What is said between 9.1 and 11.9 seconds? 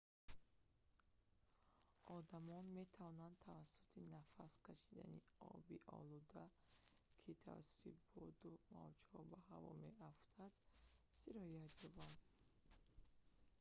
ба ҳаво меафтад сироят